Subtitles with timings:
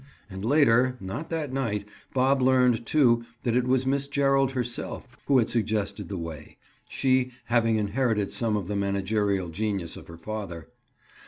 [0.31, 5.37] And later, not that night, Bob learned, too, that it was Miss Gerald herself who
[5.37, 6.57] had suggested the way,
[6.89, 10.69] she having inherited some of the managerial genius of her father.